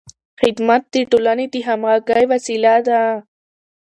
[0.41, 3.01] خدمت د ټولنې د همغږۍ وسیله ده.